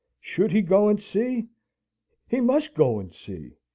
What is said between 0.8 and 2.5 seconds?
and see? He